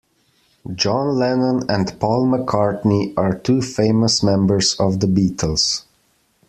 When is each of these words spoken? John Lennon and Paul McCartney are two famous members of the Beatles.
John 0.73 1.19
Lennon 1.19 1.69
and 1.69 1.99
Paul 1.99 2.25
McCartney 2.25 3.13
are 3.15 3.37
two 3.37 3.61
famous 3.61 4.23
members 4.23 4.73
of 4.79 4.99
the 4.99 5.05
Beatles. 5.05 5.83